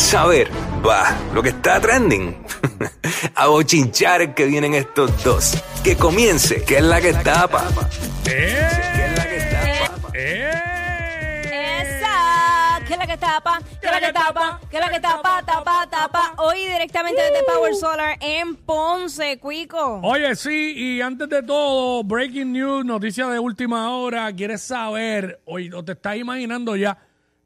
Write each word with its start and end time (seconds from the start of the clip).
¿Quieres 0.00 0.12
saber? 0.12 0.50
Va, 0.84 1.14
lo 1.34 1.42
que 1.42 1.50
está 1.50 1.78
trending. 1.78 2.34
A 3.34 3.48
bochinchar 3.48 4.34
que 4.34 4.46
vienen 4.46 4.72
estos 4.72 5.22
dos. 5.22 5.62
Que 5.84 5.94
comience, 5.94 6.64
que 6.64 6.78
es 6.78 6.82
la 6.82 7.02
que 7.02 7.12
tapa. 7.12 7.68
¡Eh! 8.24 8.66
Que 8.96 9.04
es 9.04 9.16
la 9.18 9.24
que. 9.24 10.18
¡Eh! 10.18 11.82
Esa, 11.82 12.80
que 12.86 12.94
es 12.94 12.98
la 12.98 13.06
que 13.06 13.16
tapa, 13.18 13.60
que 13.78 13.86
es 13.86 13.92
la 13.92 14.00
que 14.00 14.12
tapa, 14.12 14.60
que 14.70 14.76
es 14.78 14.82
la 14.82 14.90
que 14.90 15.00
tapa, 15.00 15.42
tapa, 15.44 15.86
tapa. 15.90 16.34
Hoy 16.38 16.60
directamente 16.66 17.20
desde 17.20 17.44
Power 17.44 17.74
Solar 17.74 18.16
en 18.22 18.56
Ponce, 18.56 19.38
Cuico. 19.38 20.00
Oye, 20.02 20.34
sí, 20.34 20.72
y 20.76 21.02
antes 21.02 21.28
de 21.28 21.42
todo, 21.42 22.02
breaking 22.04 22.52
news, 22.52 22.86
noticia 22.86 23.28
de 23.28 23.38
última 23.38 23.94
hora. 23.94 24.32
¿Quieres 24.32 24.62
saber, 24.62 25.42
oye, 25.44 25.70
o 25.74 25.84
te 25.84 25.92
estás 25.92 26.16
imaginando 26.16 26.74
ya 26.74 26.96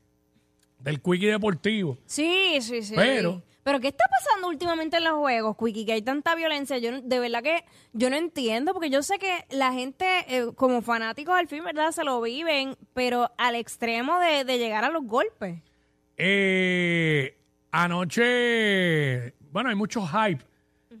del 0.79 0.99
Quickie 0.99 1.27
Deportivo. 1.27 1.99
Sí, 2.07 2.57
sí, 2.61 2.81
sí. 2.81 2.93
Pero- 2.95 3.43
Pero 3.63 3.79
¿qué 3.79 3.87
está 3.87 4.05
pasando 4.09 4.49
últimamente 4.49 4.97
en 4.97 5.05
los 5.05 5.13
juegos, 5.13 5.55
Quickie? 5.57 5.85
Que 5.85 5.93
hay 5.93 6.01
tanta 6.01 6.35
violencia. 6.35 6.77
Yo 6.77 7.01
de 7.01 7.19
verdad 7.19 7.41
que 7.41 7.63
yo 7.93 8.09
no 8.09 8.17
entiendo, 8.17 8.73
porque 8.73 8.89
yo 8.89 9.01
sé 9.01 9.17
que 9.19 9.45
la 9.51 9.71
gente, 9.71 10.05
eh, 10.27 10.51
como 10.55 10.81
fanáticos 10.81 11.33
al 11.35 11.47
film, 11.47 11.63
¿verdad? 11.65 11.91
Se 11.91 12.03
lo 12.03 12.21
viven, 12.21 12.75
pero 12.93 13.31
al 13.37 13.55
extremo 13.55 14.19
de, 14.19 14.43
de 14.43 14.57
llegar 14.57 14.83
a 14.83 14.89
los 14.89 15.05
golpes. 15.05 15.61
Eh, 16.17 17.37
anoche, 17.71 19.33
bueno, 19.51 19.69
hay 19.69 19.75
mucho 19.75 20.05
hype. 20.05 20.43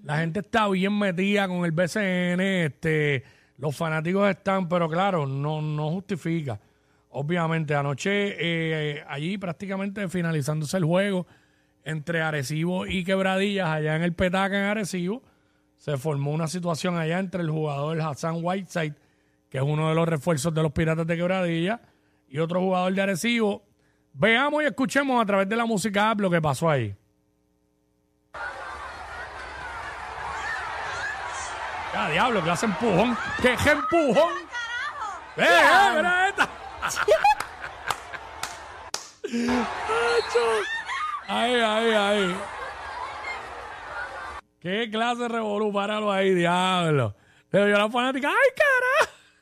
La 0.03 0.17
gente 0.17 0.39
está 0.39 0.67
bien 0.69 0.97
metida 0.97 1.47
con 1.47 1.65
el 1.65 1.71
BCN, 1.71 2.41
este, 2.41 3.23
los 3.57 3.75
fanáticos 3.75 4.29
están, 4.29 4.67
pero 4.67 4.89
claro, 4.89 5.25
no, 5.25 5.61
no 5.61 5.91
justifica. 5.91 6.59
Obviamente, 7.09 7.75
anoche, 7.75 8.35
eh, 8.39 9.03
allí 9.07 9.37
prácticamente 9.37 10.07
finalizándose 10.09 10.77
el 10.77 10.85
juego 10.85 11.27
entre 11.83 12.21
Arecibo 12.21 12.85
y 12.85 13.03
Quebradillas, 13.03 13.67
allá 13.67 13.95
en 13.95 14.03
el 14.03 14.13
Petaca 14.13 14.57
en 14.57 14.65
Arecibo, 14.65 15.21
se 15.77 15.97
formó 15.97 16.31
una 16.31 16.47
situación 16.47 16.97
allá 16.97 17.19
entre 17.19 17.41
el 17.41 17.49
jugador 17.49 17.99
Hassan 18.01 18.39
Whiteside, 18.41 18.95
que 19.49 19.57
es 19.57 19.63
uno 19.63 19.89
de 19.89 19.95
los 19.95 20.07
refuerzos 20.07 20.53
de 20.53 20.63
los 20.63 20.71
Piratas 20.71 21.05
de 21.05 21.17
Quebradillas, 21.17 21.79
y 22.27 22.39
otro 22.39 22.61
jugador 22.61 22.93
de 22.93 23.01
Arecibo. 23.01 23.63
Veamos 24.13 24.63
y 24.63 24.65
escuchemos 24.65 25.21
a 25.21 25.25
través 25.25 25.49
de 25.49 25.55
la 25.55 25.65
música 25.65 26.11
app 26.11 26.21
lo 26.21 26.29
que 26.29 26.41
pasó 26.41 26.69
ahí. 26.69 26.95
¡Ya, 31.93 32.09
diablo! 32.09 32.43
¡Que 32.43 32.49
hace 32.49 32.65
empujón! 32.65 33.15
¡Que 33.41 33.55
qué 33.63 33.71
empujón! 33.71 34.33
¡Eh, 35.37 35.43
eh, 35.43 35.91
mira 35.95 36.29
esta! 36.29 36.49
Acho. 39.23 40.72
¡Ay, 41.27 41.53
ay, 41.55 41.91
ay! 41.91 42.35
¿Qué 44.59 44.89
clase 44.91 45.23
de 45.23 45.27
revolú? 45.27 45.71
Páralo 45.71 46.11
ahí, 46.11 46.33
diablo. 46.33 47.15
Le 47.51 47.65
dio 47.67 47.77
la 47.77 47.89
fanática. 47.89 48.29
¡Ay, 48.29 48.49
cara! 48.55 48.93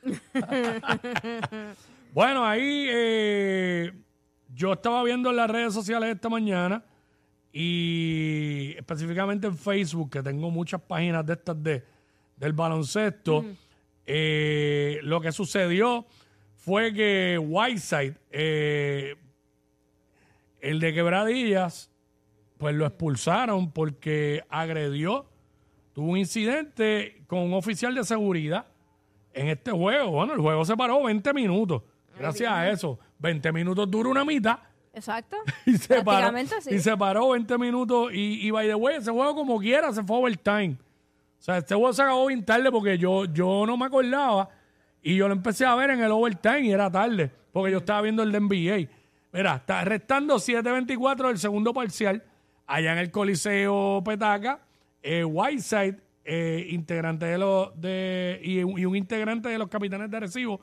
bueno, 2.12 2.44
ahí 2.44 2.86
eh, 2.88 3.92
yo 4.54 4.72
estaba 4.72 5.02
viendo 5.04 5.30
en 5.30 5.36
las 5.36 5.50
redes 5.50 5.74
sociales 5.74 6.14
esta 6.14 6.28
mañana 6.28 6.84
y 7.52 8.74
específicamente 8.76 9.46
en 9.46 9.56
Facebook, 9.56 10.10
que 10.10 10.22
tengo 10.22 10.50
muchas 10.50 10.80
páginas 10.80 11.24
de 11.26 11.32
estas 11.34 11.62
de, 11.62 11.84
del 12.36 12.52
baloncesto, 12.52 13.44
eh, 14.06 14.98
lo 15.02 15.20
que 15.20 15.32
sucedió 15.32 16.06
fue 16.56 16.92
que 16.92 17.38
Whiteside, 17.38 18.14
eh, 18.30 19.16
el 20.62 20.80
de 20.80 20.94
Quebradillas, 20.94 21.90
pues 22.56 22.74
lo 22.74 22.86
expulsaron 22.86 23.72
porque 23.72 24.44
agredió, 24.48 25.26
tuvo 25.92 26.12
un 26.12 26.18
incidente 26.18 27.22
con 27.26 27.40
un 27.40 27.52
oficial 27.52 27.94
de 27.94 28.04
seguridad 28.04 28.66
en 29.34 29.48
este 29.48 29.72
juego. 29.72 30.12
Bueno, 30.12 30.34
el 30.34 30.40
juego 30.40 30.64
se 30.64 30.76
paró 30.76 31.02
20 31.02 31.34
minutos. 31.34 31.82
Gracias 32.18 32.50
a 32.50 32.70
eso. 32.70 32.98
20 33.18 33.52
minutos 33.52 33.90
dura 33.90 34.08
una 34.08 34.24
mitad. 34.24 34.58
Exacto. 34.94 35.36
Y 35.66 35.76
se, 35.76 36.02
paró, 36.02 36.36
sí. 36.60 36.74
y 36.74 36.78
se 36.78 36.96
paró 36.96 37.30
20 37.30 37.58
minutos. 37.58 38.12
Y, 38.12 38.46
y 38.46 38.50
by 38.50 38.68
the 38.68 38.74
way, 38.74 38.96
ese 38.96 39.10
juego 39.10 39.34
como 39.34 39.58
quiera 39.58 39.92
se 39.92 40.04
fue 40.04 40.18
overtime. 40.18 40.76
O 41.40 41.42
sea, 41.42 41.58
este 41.58 41.74
juego 41.74 41.92
se 41.92 42.02
acabó 42.02 42.26
bien 42.26 42.44
tarde 42.44 42.70
porque 42.70 42.96
yo, 42.96 43.24
yo 43.24 43.64
no 43.66 43.76
me 43.76 43.86
acordaba. 43.86 44.48
Y 45.02 45.16
yo 45.16 45.26
lo 45.26 45.34
empecé 45.34 45.66
a 45.66 45.74
ver 45.74 45.90
en 45.90 46.00
el 46.00 46.12
overtime 46.12 46.60
y 46.60 46.70
era 46.70 46.88
tarde. 46.88 47.32
Porque 47.52 47.72
yo 47.72 47.78
estaba 47.78 48.02
viendo 48.02 48.22
el 48.22 48.30
de 48.30 48.38
NBA. 48.38 49.01
Mira, 49.32 49.56
está 49.56 49.82
restando 49.82 50.36
7.24 50.36 51.28
del 51.28 51.38
segundo 51.38 51.72
parcial. 51.72 52.22
Allá 52.66 52.92
en 52.92 52.98
el 52.98 53.10
Coliseo 53.10 54.02
Petaca. 54.04 54.60
Eh, 55.02 55.24
Whiteside, 55.24 55.98
eh, 56.24 56.66
integrante 56.70 57.26
de 57.26 57.38
los 57.38 57.72
y, 58.42 58.62
un 58.62 58.94
integrante 58.94 59.48
de 59.48 59.58
los 59.58 59.68
capitanes 59.68 60.10
de 60.10 60.16
Arecibo, 60.18 60.60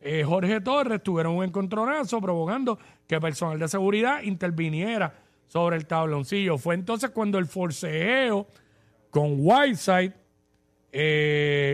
eh, 0.00 0.24
Jorge 0.24 0.60
Torres, 0.60 1.02
tuvieron 1.02 1.36
un 1.36 1.44
encontronazo 1.44 2.20
provocando 2.20 2.78
que 3.06 3.18
personal 3.20 3.58
de 3.58 3.68
seguridad 3.68 4.22
interviniera 4.22 5.14
sobre 5.46 5.76
el 5.76 5.86
tabloncillo. 5.86 6.58
Fue 6.58 6.74
entonces 6.74 7.10
cuando 7.10 7.38
el 7.38 7.46
forcejeo 7.46 8.46
con 9.10 9.36
Whiteside, 9.38 10.12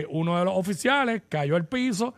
uno 0.09 0.39
de 0.39 0.45
los 0.45 0.53
oficiales, 0.55 1.23
cayó 1.27 1.57
al 1.57 1.67
piso, 1.67 2.13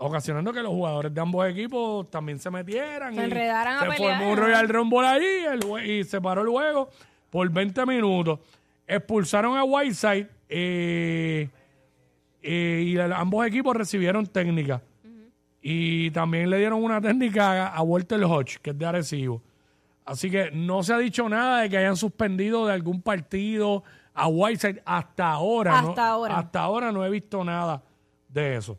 ocasionando 0.00 0.52
que 0.52 0.62
los 0.62 0.72
jugadores 0.72 1.12
de 1.14 1.20
ambos 1.20 1.46
equipos 1.48 2.10
también 2.10 2.38
se 2.38 2.50
metieran. 2.50 3.14
Se 3.14 3.20
y 3.20 3.24
enredaran 3.24 3.76
a 3.76 3.80
Se 3.80 3.86
pelear, 3.98 4.18
formó 4.18 4.32
un. 4.32 4.38
Royal 4.38 4.68
Rumble 4.68 5.06
ahí 5.06 5.44
el 5.52 5.86
y 5.90 6.04
se 6.04 6.20
paró 6.20 6.42
el 6.42 6.48
juego 6.48 6.88
por 7.30 7.48
20 7.50 7.86
minutos. 7.86 8.40
Expulsaron 8.86 9.56
a 9.56 9.62
Whiteside 9.64 10.26
eh, 10.48 11.48
eh, 12.42 12.82
y 12.86 12.96
el- 12.96 13.12
ambos 13.12 13.46
equipos 13.46 13.76
recibieron 13.76 14.26
técnica. 14.26 14.82
Y 15.62 16.10
también 16.12 16.48
le 16.48 16.56
dieron 16.58 16.82
una 16.82 17.00
técnica 17.00 17.66
a, 17.66 17.76
a 17.76 17.82
Walter 17.82 18.22
Hodge, 18.24 18.58
que 18.62 18.70
es 18.70 18.78
de 18.78 18.86
Arecibo. 18.86 19.42
Así 20.06 20.30
que 20.30 20.50
no 20.50 20.82
se 20.82 20.94
ha 20.94 20.98
dicho 20.98 21.28
nada 21.28 21.60
de 21.60 21.68
que 21.68 21.76
hayan 21.76 21.96
suspendido 21.96 22.66
de 22.66 22.72
algún 22.72 23.02
partido 23.02 23.84
a 24.14 24.26
Whiteside 24.26 24.82
hasta 24.86 25.30
ahora. 25.30 25.82
¿no? 25.82 25.88
Hasta 25.90 26.08
ahora. 26.08 26.38
Hasta 26.38 26.60
ahora 26.60 26.90
no 26.90 27.04
he 27.04 27.10
visto 27.10 27.44
nada 27.44 27.82
de 28.28 28.56
eso. 28.56 28.78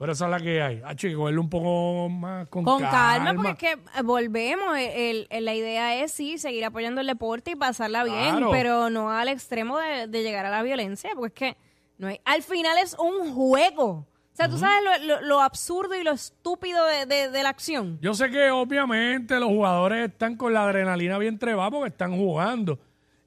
Pero 0.00 0.12
esa 0.12 0.24
es 0.24 0.30
la 0.30 0.40
que 0.40 0.62
hay. 0.62 0.80
Ah, 0.84 0.96
chico, 0.96 1.20
cogerlo 1.20 1.42
un 1.42 1.50
poco 1.50 2.08
más 2.08 2.48
con, 2.48 2.64
Con 2.64 2.80
calma, 2.80 3.34
porque 3.34 3.50
es 3.50 3.58
que 3.58 3.72
eh, 3.72 4.02
volvemos. 4.02 4.76
El, 4.78 5.26
el- 5.30 5.44
la 5.44 5.54
idea 5.54 6.02
es 6.02 6.10
sí, 6.10 6.38
seguir 6.38 6.64
apoyando 6.64 7.02
el 7.02 7.06
deporte 7.06 7.50
y 7.52 7.54
pasarla 7.54 8.02
bien, 8.02 8.30
Claro. 8.38 8.50
pero 8.50 8.88
no 8.90 9.10
al 9.10 9.28
extremo 9.28 9.78
de, 9.78 10.06
de 10.06 10.22
llegar 10.22 10.46
a 10.46 10.50
la 10.50 10.62
violencia, 10.62 11.10
porque 11.14 11.50
es 11.50 11.54
que 11.54 11.60
no 11.98 12.08
hay, 12.08 12.18
al 12.24 12.42
final 12.42 12.78
es 12.82 12.96
un 12.98 13.34
juego. 13.34 14.06
O 14.32 14.36
sea, 14.42 14.48
tú 14.48 14.56
sabes 14.56 14.78
lo, 15.02 15.06
lo- 15.06 15.20
lo 15.20 15.40
absurdo 15.42 15.94
y 15.94 16.02
lo 16.02 16.12
estúpido 16.12 16.82
de, 16.86 17.04
de- 17.04 17.28
de 17.30 17.42
la 17.42 17.50
acción. 17.50 17.98
Yo 18.00 18.14
sé 18.14 18.30
que 18.30 18.50
obviamente 18.50 19.38
los 19.38 19.50
jugadores 19.50 20.08
están 20.08 20.34
con 20.36 20.54
la 20.54 20.62
adrenalina 20.64 21.18
bien 21.18 21.38
trebada 21.38 21.70
porque 21.70 21.88
están 21.90 22.16
jugando. 22.16 22.78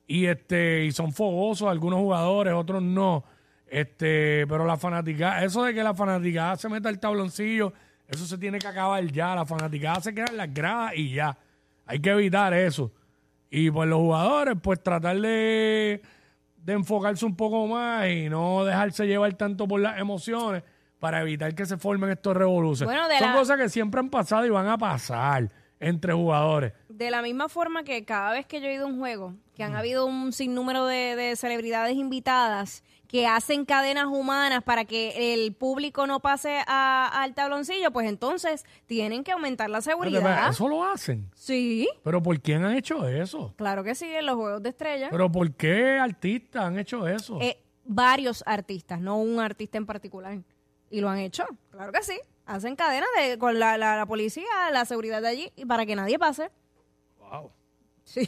Y 0.07 0.25
este, 0.25 0.85
y 0.85 0.91
son 0.91 1.13
fogosos 1.13 1.69
algunos 1.69 1.99
jugadores, 1.99 2.53
otros 2.55 2.81
no. 2.81 3.23
Este, 3.73 4.45
pero 4.47 4.65
la 4.65 4.77
fanaticada, 4.77 5.43
eso 5.43 5.63
de 5.63 5.73
que 5.73 5.81
la 5.83 5.95
fanaticada 5.95 6.55
se 6.57 6.69
meta 6.69 6.89
el 6.89 6.99
tabloncillo, 6.99 7.73
eso 8.07 8.25
se 8.27 8.37
tiene 8.37 8.59
que 8.59 8.67
acabar 8.67 9.03
ya. 9.11 9.33
La 9.33 9.45
fanaticada 9.45 9.99
se 10.01 10.13
queda 10.13 10.25
en 10.29 10.37
las 10.37 10.53
gradas 10.53 10.93
y 10.95 11.11
ya. 11.13 11.35
Hay 11.87 11.99
que 11.99 12.11
evitar 12.11 12.53
eso. 12.53 12.91
Y 13.49 13.71
pues 13.71 13.89
los 13.89 13.97
jugadores, 13.99 14.55
pues 14.61 14.81
tratar 14.83 15.19
de, 15.19 16.01
de 16.57 16.73
enfocarse 16.73 17.25
un 17.25 17.35
poco 17.35 17.65
más 17.67 18.07
y 18.09 18.29
no 18.29 18.63
dejarse 18.63 19.07
llevar 19.07 19.33
tanto 19.33 19.67
por 19.67 19.79
las 19.81 19.97
emociones. 19.99 20.61
para 20.99 21.21
evitar 21.21 21.53
que 21.53 21.65
se 21.65 21.75
formen 21.77 22.11
estos 22.11 22.37
revoluciones. 22.37 22.95
Bueno, 22.95 23.09
Son 23.19 23.27
la- 23.31 23.35
cosas 23.37 23.57
que 23.57 23.67
siempre 23.69 23.99
han 23.99 24.09
pasado 24.09 24.45
y 24.45 24.49
van 24.49 24.67
a 24.67 24.77
pasar 24.77 25.49
entre 25.83 26.13
jugadores. 26.13 26.73
De 26.89 27.11
la 27.11 27.21
misma 27.21 27.49
forma 27.49 27.83
que 27.83 28.03
cada 28.05 28.31
vez 28.31 28.45
que 28.45 28.61
yo 28.61 28.67
he 28.67 28.73
ido 28.73 28.85
a 28.85 28.87
un 28.89 28.99
juego, 28.99 29.33
que 29.55 29.63
han 29.63 29.75
habido 29.75 30.05
un 30.05 30.31
sinnúmero 30.33 30.85
de, 30.85 31.15
de 31.15 31.35
celebridades 31.35 31.95
invitadas 31.95 32.83
que 33.07 33.27
hacen 33.27 33.65
cadenas 33.65 34.07
humanas 34.07 34.63
para 34.63 34.85
que 34.85 35.33
el 35.35 35.53
público 35.53 36.07
no 36.07 36.19
pase 36.19 36.57
a- 36.65 37.21
al 37.21 37.35
tabloncillo, 37.35 37.91
pues 37.91 38.07
entonces 38.09 38.65
tienen 38.87 39.23
que 39.23 39.31
aumentar 39.31 39.69
la 39.69 39.77
Espérate, 39.79 40.09
seguridad. 40.09 40.49
Eso 40.49 40.67
lo 40.67 40.83
hacen. 40.83 41.29
Sí, 41.35 41.87
¿Pero 42.03 42.23
por 42.23 42.39
quién 42.41 42.63
han 42.65 42.73
hecho 42.75 43.07
eso? 43.07 43.53
claro 43.55 43.83
que 43.83 43.93
sí, 43.93 44.05
en 44.07 44.25
los 44.25 44.35
juegos 44.35 44.63
de 44.63 44.69
estrella. 44.69 45.09
¿Pero 45.11 45.31
por 45.31 45.51
qué 45.53 45.99
artistas 45.99 46.63
han 46.63 46.79
hecho 46.79 47.07
eso? 47.07 47.37
Eh, 47.39 47.59
varios 47.85 48.43
artistas, 48.47 48.99
no 48.99 49.17
un 49.19 49.39
artista 49.39 49.77
en 49.77 49.85
particular. 49.85 50.39
Y 50.89 51.01
lo 51.01 51.09
han 51.09 51.19
hecho, 51.19 51.45
claro 51.71 51.91
que 51.91 52.01
sí. 52.01 52.19
Hacen 52.45 52.75
cadenas 52.75 53.07
de, 53.17 53.37
con 53.37 53.57
la, 53.59 53.77
la- 53.77 53.95
la 53.95 54.05
policía, 54.05 54.45
la 54.71 54.85
seguridad 54.85 55.21
de 55.21 55.27
allí, 55.29 55.51
y 55.55 55.65
para 55.65 55.85
que 55.85 55.95
nadie 55.95 56.19
pase. 56.19 56.51
Wow. 57.19 57.51
Sí. 58.03 58.27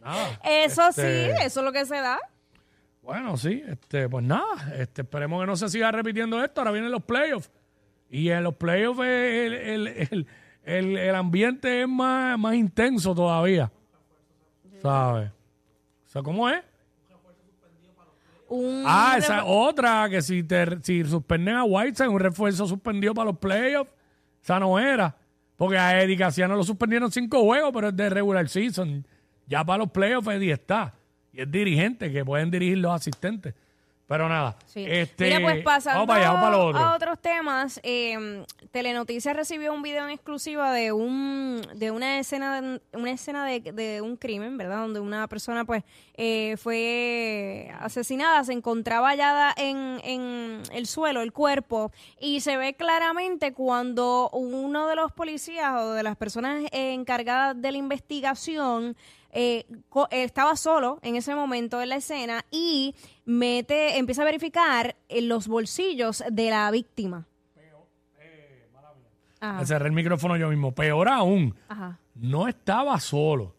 Nada. 0.00 0.40
Eso 0.42 0.88
Este, 0.88 1.26
sí, 1.36 1.42
eso 1.44 1.60
es 1.60 1.64
lo 1.64 1.72
que 1.72 1.84
se 1.86 1.94
da. 1.96 2.18
Bueno, 3.02 3.36
sí, 3.36 3.62
este, 3.66 4.08
pues 4.08 4.24
nada, 4.24 4.72
este, 4.78 5.02
esperemos 5.02 5.40
que 5.42 5.46
no 5.46 5.56
se 5.56 5.68
siga 5.68 5.92
repitiendo 5.92 6.42
esto. 6.42 6.60
Ahora 6.60 6.70
vienen 6.72 6.90
los 6.90 7.02
playoffs. 7.04 7.50
Y 8.10 8.30
en 8.30 8.42
los 8.42 8.54
playoffs 8.54 9.00
el, 9.00 9.54
el, 9.54 9.86
el, 9.88 10.26
el- 10.64 10.96
el 10.98 11.14
ambiente 11.14 11.82
es 11.82 11.88
más, 11.88 12.38
más 12.38 12.54
intenso 12.54 13.14
todavía. 13.14 13.70
¿Sabes? 14.80 15.30
O 16.06 16.08
sea, 16.08 16.22
¿cómo 16.22 16.48
es? 16.48 16.62
Un 18.54 18.84
Ah, 18.86 19.16
esa 19.18 19.38
es 19.38 19.44
otra, 19.46 20.08
que 20.08 20.22
si, 20.22 20.42
te, 20.42 20.82
si 20.82 21.04
suspenden 21.04 21.56
a 21.56 21.64
Whiteside, 21.64 22.08
un 22.08 22.20
refuerzo 22.20 22.66
suspendido 22.66 23.14
para 23.14 23.30
los 23.30 23.38
playoffs, 23.38 23.90
esa 24.42 24.60
no 24.60 24.78
era. 24.78 25.16
Porque 25.56 25.78
a 25.78 26.00
Eddie 26.02 26.16
Casiano 26.16 26.56
lo 26.56 26.64
suspendieron 26.64 27.10
cinco 27.12 27.42
juegos, 27.42 27.70
pero 27.72 27.88
es 27.88 27.96
de 27.96 28.10
regular 28.10 28.48
season. 28.48 29.06
Ya 29.46 29.64
para 29.64 29.78
los 29.78 29.90
playoffs 29.90 30.28
Eddie 30.28 30.52
está. 30.52 30.94
Y 31.32 31.40
es 31.40 31.50
dirigente, 31.50 32.12
que 32.12 32.24
pueden 32.24 32.50
dirigir 32.50 32.78
los 32.78 32.92
asistentes. 32.92 33.54
Pero 34.06 34.28
nada. 34.28 34.56
Sí. 34.66 34.84
Este, 34.86 35.24
Mira, 35.24 35.40
pues 35.40 35.62
pasando 35.64 36.00
vamos 36.00 36.08
para 36.08 36.20
allá, 36.20 36.28
vamos 36.32 36.42
para 36.42 36.56
lo 36.56 36.66
otro. 36.66 36.80
a 36.80 36.94
otros 36.94 37.18
temas, 37.20 37.80
eh, 37.82 38.44
Telenoticias 38.70 39.34
recibió 39.34 39.72
un 39.72 39.82
video 39.82 40.04
en 40.04 40.10
exclusiva 40.10 40.72
de 40.72 40.92
un 40.92 41.62
de 41.74 41.90
una 41.90 42.18
escena 42.18 42.60
de, 42.60 42.80
una 42.92 43.10
escena 43.12 43.46
de, 43.46 43.60
de 43.60 44.02
un 44.02 44.16
crimen, 44.16 44.58
¿verdad? 44.58 44.80
Donde 44.80 45.00
una 45.00 45.26
persona 45.26 45.64
pues 45.64 45.84
eh, 46.16 46.56
fue 46.58 47.72
asesinada, 47.80 48.44
se 48.44 48.52
encontraba 48.52 49.08
hallada 49.08 49.54
en, 49.56 50.00
en 50.04 50.62
el 50.72 50.86
suelo, 50.86 51.22
el 51.22 51.32
cuerpo, 51.32 51.90
y 52.20 52.40
se 52.40 52.58
ve 52.58 52.74
claramente 52.74 53.54
cuando 53.54 54.28
uno 54.30 54.86
de 54.86 54.96
los 54.96 55.12
policías 55.12 55.74
o 55.80 55.92
de 55.92 56.02
las 56.02 56.16
personas 56.16 56.62
encargadas 56.72 57.60
de 57.60 57.72
la 57.72 57.78
investigación 57.78 58.96
eh, 59.34 59.66
eh, 59.68 60.22
estaba 60.24 60.56
solo 60.56 60.98
en 61.02 61.16
ese 61.16 61.34
momento 61.34 61.82
en 61.82 61.88
la 61.90 61.96
escena 61.96 62.44
y 62.50 62.94
mete, 63.26 63.98
empieza 63.98 64.22
a 64.22 64.24
verificar 64.24 64.96
en 65.08 65.28
los 65.28 65.46
bolsillos 65.48 66.22
de 66.30 66.50
la 66.50 66.70
víctima. 66.70 67.26
Ajá, 69.40 69.58
Me 69.60 69.66
cerré 69.66 69.86
el 69.88 69.92
micrófono 69.92 70.36
yo 70.36 70.48
mismo. 70.48 70.74
Peor 70.74 71.08
aún, 71.08 71.54
ajá. 71.68 71.98
no 72.14 72.48
estaba 72.48 72.98
solo. 72.98 73.54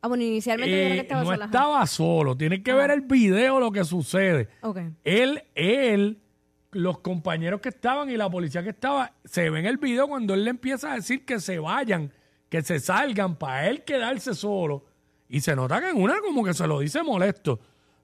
Ah, 0.00 0.06
bueno, 0.06 0.22
inicialmente 0.22 0.70
yo 0.70 0.76
creo 0.84 0.90
que 0.92 0.98
Eh, 0.98 1.00
estaba 1.02 1.20
no 1.24 1.30
sola. 1.30 1.44
estaba 1.46 1.86
solo. 1.88 2.36
Tienes 2.36 2.62
que 2.62 2.72
ver 2.72 2.92
el 2.92 3.00
video, 3.00 3.58
lo 3.58 3.72
que 3.72 3.82
sucede. 3.84 4.48
Ok. 4.62 4.78
Él, 5.02 5.42
él, 5.56 6.20
los 6.70 7.00
compañeros 7.00 7.60
que 7.60 7.70
estaban 7.70 8.08
y 8.10 8.16
la 8.16 8.30
policía 8.30 8.62
que 8.62 8.68
estaba, 8.70 9.12
se 9.24 9.50
ve 9.50 9.58
en 9.58 9.66
el 9.66 9.78
video 9.78 10.06
cuando 10.06 10.34
él 10.34 10.44
le 10.44 10.50
empieza 10.50 10.92
a 10.92 10.94
decir 10.94 11.24
que 11.24 11.40
se 11.40 11.58
vayan, 11.58 12.12
que 12.48 12.62
se 12.62 12.78
salgan, 12.78 13.34
para 13.36 13.66
él 13.68 13.82
quedarse 13.82 14.34
solo. 14.34 14.84
Y 15.28 15.40
se 15.40 15.54
nota 15.54 15.80
que 15.80 15.90
en 15.90 16.00
una 16.02 16.20
como 16.20 16.42
que 16.44 16.54
se 16.54 16.66
lo 16.66 16.80
dice 16.80 17.02
molesto. 17.02 17.58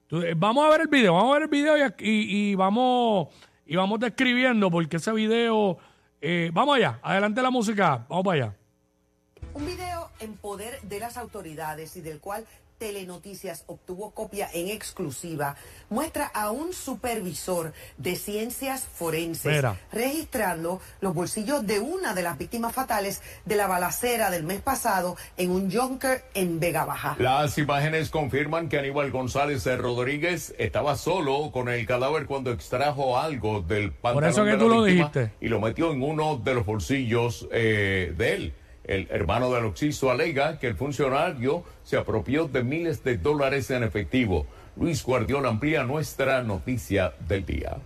Tú- 0.07 0.21
eh, 0.21 0.33
vamos 0.37 0.65
a 0.65 0.69
ver 0.69 0.81
el 0.81 0.87
video, 0.87 1.13
vamos 1.13 1.31
a 1.31 1.33
ver 1.39 1.43
el 1.43 1.49
video 1.49 1.75
y- 1.77 1.91
y 2.51 2.55
vamos 2.55 3.29
y 3.65 3.75
vamos 3.75 3.99
describiendo 3.99 4.69
porque 4.69 4.97
ese 4.97 5.11
video... 5.11 5.77
eh, 6.21 6.51
vamos 6.53 6.75
allá, 6.77 6.99
adelante 7.01 7.41
la 7.41 7.49
música, 7.49 8.05
vamos 8.07 8.23
para 8.25 8.43
allá. 8.45 8.55
Un 9.53 9.65
video 9.65 10.09
en 10.19 10.33
poder 10.37 10.79
de 10.81 10.99
las 10.99 11.17
autoridades 11.17 11.95
y 11.97 12.01
del 12.01 12.19
cual 12.19 12.45
Telenoticias 12.77 13.63
obtuvo 13.67 14.11
copia 14.11 14.49
en 14.53 14.67
exclusiva 14.67 15.55
muestra 15.89 16.25
a 16.33 16.51
un 16.51 16.73
supervisor 16.73 17.73
de 17.97 18.15
ciencias 18.17 18.81
forenses 18.83 19.55
Mira. 19.55 19.77
registrando 19.93 20.81
los 20.99 21.13
bolsillos 21.13 21.65
de 21.65 21.79
una 21.79 22.13
de 22.13 22.21
las 22.23 22.37
víctimas 22.37 22.73
fatales 22.73 23.21
de 23.45 23.55
la 23.55 23.67
balacera 23.67 24.29
del 24.29 24.43
mes 24.43 24.61
pasado 24.61 25.15
en 25.37 25.51
un 25.51 25.71
Junker 25.71 26.25
en 26.33 26.59
Vega 26.59 26.83
Baja. 26.83 27.15
Las 27.19 27.57
imágenes 27.57 28.09
confirman 28.09 28.67
que 28.67 28.77
Aníbal 28.77 29.09
González 29.11 29.63
de 29.63 29.77
Rodríguez 29.77 30.53
estaba 30.57 30.97
solo 30.97 31.51
con 31.53 31.69
el 31.69 31.85
cadáver 31.85 32.25
cuando 32.25 32.51
extrajo 32.51 33.17
algo 33.17 33.61
del 33.61 33.93
pantalón 33.93 34.29
eso 34.29 34.43
que 34.43 34.51
de 34.51 34.57
la 34.57 34.59
tú 34.63 34.69
lo 34.69 34.83
víctima 34.83 35.11
dijiste. 35.13 35.31
y 35.39 35.47
lo 35.47 35.61
metió 35.61 35.91
en 35.93 36.03
uno 36.03 36.37
de 36.37 36.53
los 36.53 36.65
bolsillos 36.65 37.47
eh, 37.51 38.13
de 38.17 38.33
él. 38.33 38.53
El 38.87 39.07
hermano 39.09 39.51
del 39.51 39.65
occiso 39.65 40.11
alega 40.11 40.59
que 40.59 40.67
el 40.67 40.75
funcionario 40.75 41.63
se 41.83 41.97
apropió 41.97 42.47
de 42.47 42.63
miles 42.63 43.03
de 43.03 43.17
dólares 43.17 43.71
en 43.71 43.83
efectivo. 43.83 44.45
Luis 44.75 45.03
Guardiola 45.03 45.49
amplía 45.49 45.83
nuestra 45.83 46.43
noticia 46.43 47.13
del 47.27 47.45
día. 47.45 47.77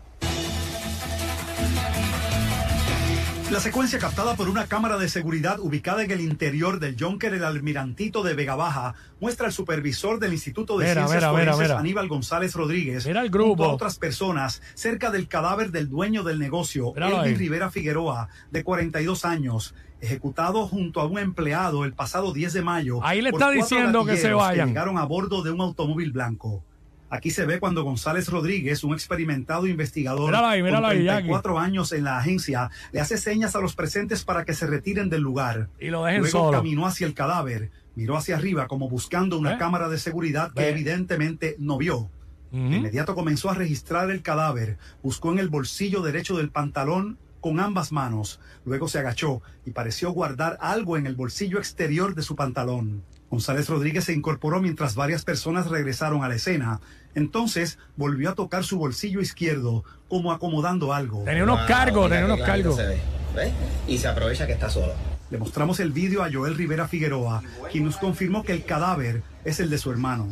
La 3.52 3.60
secuencia 3.60 3.98
captada 3.98 4.36
por 4.36 4.48
una 4.48 4.68
cámara 4.68 4.98
de 4.98 5.10
seguridad 5.10 5.60
ubicada 5.60 6.04
en 6.04 6.12
el 6.12 6.22
interior 6.22 6.80
del 6.80 6.96
Junker 7.00 7.34
El 7.34 7.44
Almirantito 7.44 8.22
de 8.22 8.36
Vega 8.36 8.56
Baja 8.56 8.94
muestra 9.20 9.48
al 9.48 9.54
supervisor 9.54 10.20
del 10.20 10.34
Instituto 10.34 10.78
de 10.78 10.88
Mira, 10.88 11.08
Ciencias 11.08 11.34
mira, 11.34 11.58
mira. 11.58 11.80
Aníbal 11.80 12.08
González 12.08 12.54
Rodríguez 12.54 13.08
Mira 13.08 13.22
el 13.22 13.32
junto 13.32 13.46
grupo. 13.46 13.64
a 13.66 13.74
otras 13.74 13.98
personas 13.98 14.62
cerca 14.76 15.10
del 15.10 15.28
cadáver 15.28 15.72
del 15.72 15.90
dueño 15.90 16.24
del 16.24 16.38
negocio, 16.38 16.94
Elvin. 16.96 17.40
Rivera 17.40 17.72
Figueroa, 17.72 18.30
de 18.52 18.64
42 18.64 19.26
años, 19.26 19.74
ejecutado 20.00 20.68
junto 20.68 21.02
a 21.02 21.08
un 21.08 21.18
empleado 21.18 21.86
el 21.86 21.94
pasado 21.94 22.32
10 22.32 22.54
de 22.54 22.62
mayo. 22.62 23.00
Ahí 23.04 23.22
le 23.22 23.32
está 23.32 23.50
diciendo 23.50 24.06
que 24.06 24.18
se 24.18 24.32
vayan. 24.32 24.68
llegaron 24.70 25.00
a 25.00 25.06
bordo 25.06 25.42
de 25.42 25.50
un 25.50 25.62
automóvil 25.62 26.12
blanco. 26.12 26.64
Aquí 27.10 27.32
se 27.32 27.46
ve 27.46 27.60
cuando 27.60 27.84
González 27.84 28.30
Rodríguez, 28.30 28.84
un 28.84 28.94
experimentado 28.94 29.66
investigador 29.66 30.36
ahí, 30.36 30.62
con 30.62 30.86
ahí, 30.86 31.04
Jackie. 31.04 31.28
34 31.28 31.60
años 31.60 31.92
en 31.92 32.04
la 32.04 32.18
agencia, 32.20 32.70
le 32.92 33.00
hace 33.00 33.18
señas 33.18 33.56
a 33.56 33.60
los 33.60 33.76
presentes 33.76 34.24
para 34.24 34.46
que 34.46 34.54
se 34.54 34.68
retiren 34.68 35.10
del 35.10 35.22
lugar. 35.22 35.70
Y 35.80 35.88
lo 35.88 36.04
dejen 36.04 36.22
Luego 36.22 36.38
solo. 36.38 36.58
caminó 36.58 36.86
hacia 36.86 37.08
el 37.08 37.14
cadáver, 37.16 37.72
miró 37.96 38.16
hacia 38.16 38.36
arriba 38.36 38.68
como 38.68 38.90
buscando 38.90 39.38
una 39.40 39.56
¿Eh? 39.56 39.58
cámara 39.58 39.90
de 39.90 39.98
seguridad 39.98 40.52
que 40.54 40.70
evidentemente 40.70 41.56
no 41.60 41.78
vio. 41.78 42.10
De 42.52 42.58
inmediato 42.78 43.14
comenzó 43.14 43.52
a 43.52 43.54
registrar 43.54 44.10
el 44.10 44.24
cadáver, 44.24 44.78
buscó 45.04 45.32
en 45.32 45.38
el 45.38 45.50
bolsillo 45.50 46.02
derecho 46.02 46.36
del 46.36 46.50
pantalón 46.50 47.20
con 47.42 47.60
ambas 47.60 47.92
manos, 47.92 48.40
luego 48.66 48.88
se 48.88 49.00
agachó 49.00 49.42
y 49.66 49.72
pareció 49.72 50.12
guardar 50.12 50.58
algo 50.60 50.98
en 50.98 51.06
el 51.06 51.16
bolsillo 51.16 51.60
exterior 51.60 52.16
de 52.16 52.24
su 52.24 52.36
pantalón. 52.36 53.04
González 53.32 53.70
Rodríguez 53.70 54.06
se 54.06 54.14
incorporó 54.14 54.60
mientras 54.62 54.96
varias 54.96 55.24
personas 55.24 55.68
regresaron 55.70 56.24
a 56.24 56.30
la 56.30 56.36
escena. 56.36 56.82
Entonces 57.16 57.78
volvió 57.96 58.30
a 58.32 58.36
tocar 58.36 58.64
su 58.64 58.78
bolsillo 58.80 59.22
izquierdo, 59.22 59.84
como 60.08 60.32
acomodando 60.32 60.94
algo. 60.94 61.24
Tenía 61.24 61.44
unos 61.44 61.60
Wow, 61.60 61.68
cargos, 61.68 62.10
tenía 62.10 62.26
unos 62.26 62.42
cargos. 62.42 62.76
se 62.76 62.86
ve, 62.88 62.98
¿ves? 63.36 63.54
Y 63.88 63.98
se 63.98 64.08
aprovecha 64.08 64.48
que 64.48 64.54
está 64.54 64.70
solo. 64.70 64.94
Le 65.30 65.38
mostramos 65.38 65.80
el 65.80 65.92
vídeo 65.92 66.24
a 66.24 66.30
Joel 66.32 66.56
Rivera 66.56 66.88
Figueroa, 66.88 67.44
quien 67.72 67.86
nos 67.86 67.98
confirmó 67.98 68.44
que 68.44 68.52
el 68.52 68.66
cadáver 68.66 69.22
es 69.46 69.60
el 69.60 69.70
de 69.70 69.78
su 69.78 69.92
hermano. 69.92 70.28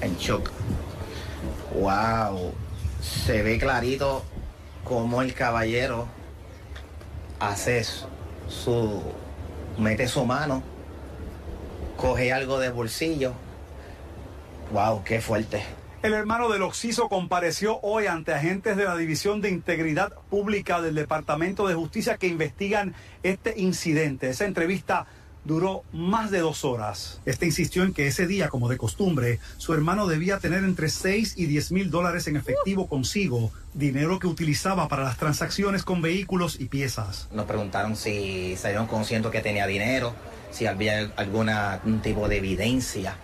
En 0.00 0.16
shock. 0.16 0.50
Wow. 1.78 2.52
Se 3.00 3.42
ve 3.42 3.58
clarito 3.58 4.24
cómo 4.84 5.22
el 5.22 5.34
caballero 5.34 6.08
hace 7.38 7.84
su. 8.48 9.02
mete 9.78 10.08
su 10.08 10.24
mano, 10.26 10.62
coge 12.00 12.32
algo 12.32 12.58
de 12.58 12.70
bolsillo. 12.70 13.34
Wow, 14.72 15.04
qué 15.04 15.20
fuerte. 15.20 15.62
El 16.02 16.14
hermano 16.14 16.48
del 16.48 16.62
Oxiso 16.62 17.10
compareció 17.10 17.78
hoy 17.82 18.06
ante 18.06 18.32
agentes 18.32 18.76
de 18.78 18.84
la 18.84 18.96
División 18.96 19.42
de 19.42 19.50
Integridad 19.50 20.14
Pública 20.30 20.80
del 20.80 20.94
Departamento 20.94 21.68
de 21.68 21.74
Justicia 21.74 22.16
que 22.16 22.26
investigan 22.26 22.94
este 23.22 23.60
incidente. 23.60 24.30
Esa 24.30 24.46
entrevista 24.46 25.06
duró 25.44 25.84
más 25.92 26.30
de 26.30 26.38
dos 26.38 26.64
horas. 26.64 27.20
Este 27.26 27.44
insistió 27.44 27.82
en 27.82 27.92
que 27.92 28.06
ese 28.06 28.26
día, 28.26 28.48
como 28.48 28.70
de 28.70 28.78
costumbre, 28.78 29.38
su 29.58 29.74
hermano 29.74 30.06
debía 30.06 30.38
tener 30.38 30.64
entre 30.64 30.88
6 30.88 31.34
y 31.36 31.46
10 31.46 31.72
mil 31.72 31.90
dólares 31.90 32.26
en 32.28 32.36
efectivo 32.36 32.88
consigo, 32.88 33.52
dinero 33.74 34.18
que 34.18 34.26
utilizaba 34.26 34.88
para 34.88 35.04
las 35.04 35.18
transacciones 35.18 35.82
con 35.82 36.00
vehículos 36.00 36.60
y 36.60 36.66
piezas. 36.66 37.28
Nos 37.32 37.44
preguntaron 37.44 37.94
si 37.96 38.56
se 38.56 38.68
dieron 38.68 38.86
conscientes 38.86 39.30
que 39.30 39.40
tenía 39.40 39.66
dinero, 39.66 40.14
si 40.50 40.66
había 40.66 41.10
algún 41.16 41.50
tipo 42.02 42.28
de 42.28 42.38
evidencia 42.38 43.16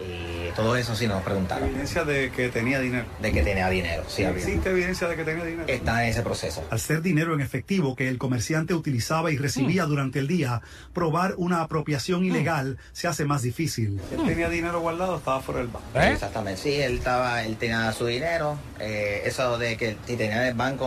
Y 0.00 0.50
todo 0.56 0.76
eso 0.76 0.94
sí 0.96 1.06
nos 1.06 1.22
preguntaron. 1.22 1.68
Evidencia 1.68 2.04
de 2.04 2.30
que 2.32 2.48
tenía 2.48 2.80
dinero. 2.80 3.06
De 3.22 3.32
que 3.32 3.42
tenía 3.42 3.68
dinero, 3.70 4.02
sí 4.08 4.24
había. 4.24 4.42
¿Existe 4.42 4.70
evidencia 4.70 5.06
de 5.08 5.16
que 5.16 5.24
tenía 5.24 5.44
dinero? 5.44 5.68
Está 5.68 6.02
en 6.02 6.10
ese 6.10 6.22
proceso. 6.22 6.64
Al 6.70 6.80
ser 6.80 7.00
dinero 7.00 7.32
en 7.32 7.40
efectivo 7.40 7.94
que 7.94 8.08
el 8.08 8.18
comerciante 8.18 8.74
utilizaba 8.74 9.30
y 9.30 9.38
recibía 9.38 9.84
durante 9.84 10.18
el 10.18 10.26
día, 10.26 10.62
probar 10.92 11.34
una 11.36 11.60
apropiación 11.62 12.24
ilegal 12.24 12.76
se 12.92 13.06
hace 13.06 13.24
más 13.24 13.42
difícil. 13.42 14.00
Él 14.12 14.26
tenía 14.26 14.48
dinero 14.48 14.80
guardado, 14.80 15.16
estaba 15.16 15.40
fuera 15.40 15.60
del 15.60 15.68
banco. 15.68 15.86
¿Eh? 15.94 16.12
Exactamente, 16.12 16.60
sí, 16.60 16.74
él 16.74 16.94
estaba, 16.98 17.44
él 17.44 17.56
tenía 17.56 17.90
su 17.92 18.06
dinero. 18.06 18.58
eh, 18.80 19.22
eso 19.24 19.58
de 19.58 19.76
que 19.76 19.96
si 20.06 20.16
tenía 20.16 20.42
en 20.42 20.48
el 20.48 20.54
banco, 20.54 20.86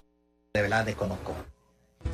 de 0.54 0.62
verdad 0.62 0.86
desconozco. 0.86 1.34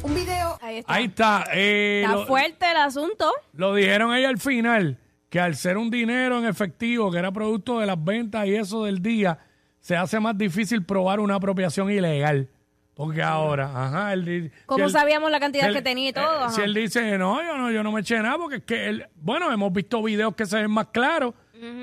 Un 0.02 0.16
video 0.16 0.58
Ahí 0.62 0.78
está. 0.80 0.94
Ahí 0.94 1.06
está. 1.06 1.44
eh, 1.54 2.02
Está 2.04 2.16
lo, 2.16 2.26
fuerte 2.26 2.72
el 2.72 2.78
asunto. 2.78 3.32
lo 3.54 3.74
dijeron 3.76 4.14
ella 4.14 4.30
al 4.30 4.38
final, 4.38 4.98
que 5.30 5.40
al 5.40 5.56
ser 5.56 5.78
un 5.78 5.90
dinero 5.90 6.40
en 6.40 6.46
efectivo, 6.46 7.12
que 7.12 7.20
era 7.20 7.32
producto 7.32 7.80
de 7.80 7.86
las 7.86 8.02
ventas 8.04 8.46
y 8.48 8.56
eso 8.56 8.84
del 8.86 9.02
día, 9.02 9.40
se 9.80 9.96
hace 9.96 10.20
más 10.20 10.38
difícil 10.38 10.84
probar 10.84 11.20
una 11.20 11.36
apropiación 11.36 11.90
ilegal. 11.92 12.50
Porque 12.96 13.24
ahora, 13.24 13.72
ajá, 13.88 14.14
él 14.14 14.26
di- 14.26 14.52
Como 14.68 14.78
si 14.80 14.84
él- 14.86 14.92
sabíamos 14.92 15.32
la 15.32 15.40
cantidad 15.40 15.68
él- 15.68 15.74
que 15.74 15.82
tenía 15.82 16.06
y 16.06 16.10
eh, 16.10 16.14
todo. 16.14 16.50
si 16.52 16.62
él 16.62 16.74
dice, 16.74 17.18
no, 17.18 17.42
yo 17.42 17.58
no, 17.58 17.72
yo 17.72 17.82
no 17.82 17.92
me 17.92 18.02
eché 18.02 18.20
nada, 18.20 18.38
porque 18.38 18.58
es 18.58 18.64
que 18.64 18.88
él, 18.88 19.08
bueno, 19.16 19.52
hemos 19.52 19.74
visto 19.74 20.02
videos 20.04 20.36
que 20.36 20.46
se 20.46 20.58
ven 20.62 20.72
más 20.72 20.88
claros 20.88 21.34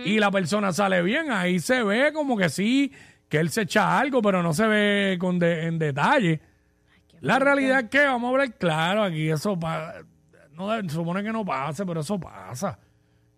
y 0.05 0.19
la 0.21 0.31
persona 0.31 0.73
sale 0.75 1.00
bien, 1.02 1.33
ahí 1.33 1.59
se 1.59 1.83
ve 1.83 2.12
como 2.12 2.37
que 2.37 2.49
sí, 2.50 2.93
que 3.31 3.38
él 3.38 3.49
se 3.50 3.62
echa 3.62 3.99
algo, 3.99 4.21
pero 4.21 4.43
no 4.43 4.52
se 4.52 4.67
ve 4.67 5.17
con 5.19 5.38
de- 5.38 5.67
en 5.67 5.79
detalle. 5.79 6.40
La 7.21 7.39
realidad 7.39 7.81
es 7.81 7.89
que, 7.91 8.05
vamos 8.05 8.29
a 8.29 8.31
hablar 8.31 8.55
claro, 8.55 9.03
aquí 9.05 9.29
eso 9.31 9.59
pa- 9.59 9.95
no 10.53 10.71
se 10.83 10.89
supone 10.91 11.23
que 11.23 11.33
no 11.33 11.45
pase, 11.45 11.85
pero 11.87 12.00
eso 12.00 12.19
pasa. 12.19 12.79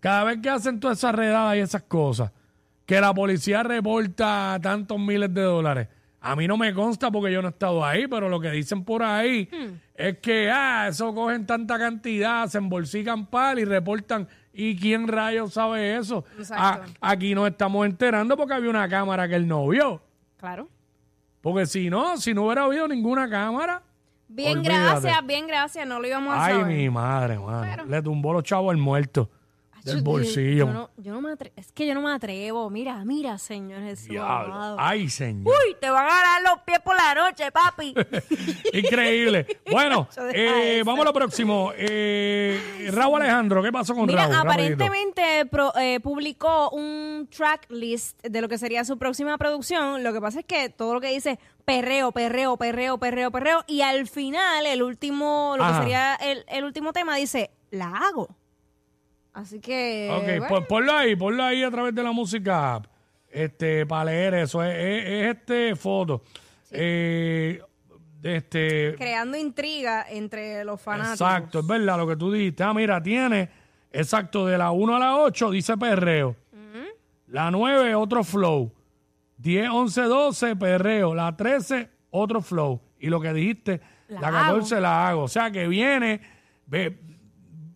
Cada 0.00 0.24
vez 0.24 0.38
que 0.42 0.50
hacen 0.50 0.80
todas 0.80 0.98
esas 0.98 1.14
redadas 1.14 1.56
y 1.56 1.60
esas 1.60 1.82
cosas, 1.82 2.30
que 2.86 3.00
la 3.00 3.14
policía 3.14 3.62
reporta 3.62 4.58
tantos 4.60 4.98
miles 4.98 5.32
de 5.32 5.42
dólares, 5.42 5.88
a 6.20 6.36
mí 6.36 6.46
no 6.46 6.56
me 6.56 6.72
consta 6.72 7.10
porque 7.10 7.32
yo 7.32 7.42
no 7.42 7.48
he 7.48 7.50
estado 7.50 7.84
ahí, 7.84 8.06
pero 8.06 8.28
lo 8.28 8.40
que 8.40 8.50
dicen 8.50 8.84
por 8.84 9.02
ahí 9.02 9.48
es 9.94 10.18
que, 10.18 10.50
ah, 10.50 10.86
eso 10.88 11.12
cogen 11.14 11.46
tanta 11.46 11.78
cantidad, 11.78 12.46
se 12.48 12.58
embolsican 12.58 13.26
pal 13.26 13.58
y 13.58 13.64
reportan. 13.64 14.28
¿Y 14.52 14.76
quién 14.76 15.08
rayos 15.08 15.54
sabe 15.54 15.96
eso? 15.96 16.24
Exacto. 16.38 16.62
Ah, 16.64 16.80
aquí 17.00 17.34
nos 17.34 17.48
estamos 17.48 17.86
enterando 17.86 18.36
porque 18.36 18.54
había 18.54 18.70
una 18.70 18.88
cámara 18.88 19.26
que 19.28 19.34
él 19.36 19.48
no 19.48 19.66
vio. 19.68 20.02
Claro. 20.36 20.68
Porque 21.42 21.66
si 21.66 21.90
no, 21.90 22.16
si 22.16 22.32
no 22.32 22.44
hubiera 22.46 22.64
habido 22.64 22.88
ninguna 22.88 23.28
cámara. 23.28 23.82
Bien, 24.28 24.58
Olvídate. 24.60 24.78
gracias, 25.02 25.26
bien, 25.26 25.46
gracias. 25.46 25.86
No 25.86 26.00
lo 26.00 26.08
íbamos 26.08 26.32
a 26.34 26.44
Ay, 26.44 26.54
saber. 26.60 26.66
mi 26.74 26.88
madre, 26.88 27.38
mano. 27.38 27.84
Le 27.84 28.00
tumbó 28.00 28.32
los 28.32 28.42
chavos 28.44 28.70
al 28.70 28.78
muerto 28.78 29.28
del 29.84 29.98
yo- 29.98 30.04
bolsillo. 30.04 30.66
Yo, 30.66 30.72
no, 30.72 30.90
yo 30.96 31.12
no 31.12 31.20
me 31.20 31.30
atre- 31.30 31.52
es 31.56 31.72
que 31.72 31.86
yo 31.86 31.94
no 31.94 32.02
me 32.02 32.12
atrevo. 32.12 32.68
Mira, 32.70 33.04
mira, 33.04 33.38
señor 33.38 33.82
Jesús. 33.82 34.08
Diablo. 34.08 34.54
amado. 34.54 34.76
Ay, 34.78 35.08
señor. 35.08 35.52
Uy, 35.52 35.76
te 35.80 35.90
van 35.90 36.04
a 36.06 36.08
dar 36.08 36.42
los 36.42 36.62
pies 36.64 36.80
por 36.80 36.94
la 36.96 37.14
noche, 37.14 37.50
papi. 37.52 37.94
Increíble. 38.72 39.46
Bueno, 39.70 40.08
deja 40.16 40.30
eh, 40.62 40.76
eso. 40.76 40.84
vamos 40.84 41.02
a 41.02 41.04
lo 41.06 41.12
próximo. 41.12 41.72
Eh, 41.76 42.90
Raúl 42.92 43.20
Alejandro, 43.22 43.62
¿qué 43.62 43.72
pasó 43.72 43.94
con 43.94 44.06
Mira, 44.06 44.22
Raúl? 44.28 44.34
Rapidito. 44.46 44.50
aparentemente 44.84 45.46
pro- 45.46 45.74
eh, 45.76 46.00
publicó 46.00 46.70
un 46.70 47.28
track 47.34 47.66
list 47.70 48.22
de 48.22 48.40
lo 48.40 48.48
que 48.48 48.58
sería 48.58 48.84
su 48.84 48.98
próxima 48.98 49.38
producción. 49.38 50.02
Lo 50.02 50.12
que 50.12 50.20
pasa 50.20 50.40
es 50.40 50.46
que 50.46 50.68
todo 50.68 50.94
lo 50.94 51.00
que 51.00 51.08
dice 51.08 51.38
perreo, 51.64 52.12
perreo, 52.12 52.56
perreo, 52.56 52.98
perreo, 52.98 53.30
perreo. 53.30 53.64
Y 53.66 53.82
al 53.82 54.06
final, 54.08 54.66
el 54.66 54.82
último, 54.82 55.54
lo 55.56 55.64
Ajá. 55.64 55.72
que 55.74 55.82
sería 55.82 56.14
el, 56.16 56.44
el 56.48 56.64
último 56.64 56.92
tema 56.92 57.16
dice, 57.16 57.50
la 57.70 57.88
hago. 57.88 58.36
Así 59.32 59.60
que. 59.60 60.08
Ok, 60.12 60.22
bueno. 60.24 60.46
pues 60.48 60.66
ponlo 60.66 60.92
ahí, 60.92 61.16
ponlo 61.16 61.42
ahí 61.42 61.62
a 61.62 61.70
través 61.70 61.94
de 61.94 62.02
la 62.02 62.12
música 62.12 62.74
app, 62.74 62.86
este, 63.30 63.86
para 63.86 64.04
leer 64.06 64.34
eso. 64.34 64.62
Es, 64.62 64.74
es- 64.76 65.04
es 65.06 65.36
este 65.36 65.74
foto. 65.76 66.22
Eh, 66.70 67.60
este, 68.22 68.94
creando 68.96 69.36
intriga 69.36 70.06
entre 70.08 70.64
los 70.64 70.80
fanáticos. 70.80 71.20
Exacto, 71.20 71.58
es 71.60 71.66
verdad 71.66 71.96
lo 71.98 72.06
que 72.06 72.16
tú 72.16 72.30
dijiste. 72.32 72.62
Ah, 72.62 72.72
mira, 72.72 73.02
tiene, 73.02 73.50
exacto, 73.90 74.46
de 74.46 74.56
la 74.58 74.70
1 74.70 74.96
a 74.96 74.98
la 74.98 75.16
8 75.18 75.50
dice 75.50 75.76
perreo. 75.76 76.36
La 77.26 77.50
9, 77.50 77.94
otro 77.94 78.22
flow. 78.24 78.70
10, 79.38 79.70
11, 79.70 80.02
12, 80.02 80.54
perreo. 80.56 81.14
La 81.14 81.34
13, 81.34 81.88
otro 82.10 82.42
flow. 82.42 82.78
Y 83.00 83.08
lo 83.08 83.20
que 83.22 83.32
dijiste, 83.32 83.80
la, 84.08 84.20
La 84.20 84.30
14 84.30 84.80
la 84.82 85.08
hago. 85.08 85.22
O 85.22 85.28
sea 85.28 85.50
que 85.50 85.66
viene, 85.66 86.20
ve, 86.66 86.98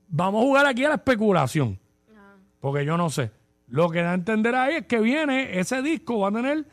vamos 0.08 0.42
a 0.42 0.46
jugar 0.46 0.66
aquí 0.66 0.84
a 0.84 0.88
la 0.90 0.94
especulación. 0.96 1.78
Porque 2.60 2.84
yo 2.84 2.96
no 2.96 3.10
sé. 3.10 3.30
Lo 3.68 3.88
que 3.90 4.02
da 4.02 4.12
a 4.12 4.14
entender 4.14 4.54
ahí 4.54 4.76
es 4.76 4.86
que 4.86 4.98
viene 5.00 5.58
ese 5.58 5.82
disco, 5.82 6.20
va 6.20 6.28
a 6.28 6.32
tener 6.32 6.64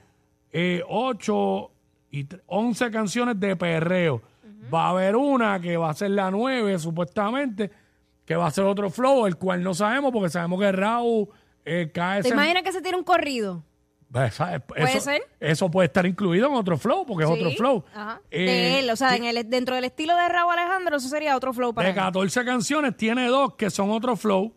eh, 0.52 0.82
8 0.88 1.72
y 2.12 2.26
tre- 2.26 2.42
11 2.48 2.92
canciones 2.92 3.40
de 3.40 3.56
perreo. 3.56 4.22
Va 4.74 4.86
a 4.88 4.90
haber 4.92 5.16
una 5.16 5.60
que 5.60 5.76
va 5.78 5.90
a 5.90 5.94
ser 5.94 6.12
la 6.12 6.32
9, 6.32 6.80
supuestamente, 6.80 7.70
que 8.26 8.36
va 8.36 8.48
a 8.48 8.52
ser 8.52 8.64
otro 8.64 8.90
flow, 8.90 9.26
el 9.28 9.36
cual 9.38 9.62
no 9.64 9.74
sabemos 9.74 10.12
porque 10.12 10.30
sabemos 10.30 10.60
que 10.60 10.72
Raúl 10.72 11.28
eh, 11.66 11.92
cae 11.94 12.22
¿Te 12.22 12.30
imaginas 12.30 12.64
que 12.64 12.72
se 12.72 12.82
tira 12.82 12.98
un 12.98 13.04
corrido? 13.04 13.64
¿Sabes? 14.32 14.62
¿Puede 14.62 14.84
eso, 14.84 15.00
ser? 15.00 15.22
Eso 15.40 15.70
puede 15.72 15.88
estar 15.88 16.06
incluido 16.06 16.48
en 16.48 16.54
otro 16.54 16.78
flow, 16.78 17.06
porque 17.06 17.24
es 17.26 17.30
otro 17.30 17.52
flow. 17.52 17.84
Ajá. 17.94 18.22
Eh, 18.32 18.46
de 18.46 18.80
él, 18.80 18.90
o 18.90 18.96
sea, 18.96 19.16
en 19.16 19.26
el, 19.26 19.50
dentro 19.50 19.76
del 19.76 19.86
estilo 19.86 20.16
de 20.16 20.30
Raúl 20.30 20.54
Alejandro, 20.54 20.98
eso 20.98 21.08
sería 21.10 21.36
otro 21.36 21.54
flow 21.54 21.74
para 21.74 21.88
de 21.88 21.92
él. 21.94 21.96
14 22.00 22.46
canciones 22.46 22.96
tiene 22.98 23.28
dos 23.28 23.56
que 23.56 23.70
son 23.70 23.90
otro 23.92 24.16
flow 24.16 24.54